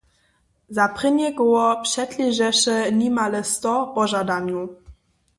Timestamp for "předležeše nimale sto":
1.83-3.73